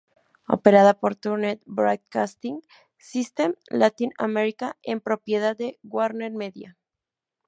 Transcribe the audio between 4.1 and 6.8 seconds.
America, es propiedad de WarnerMedia.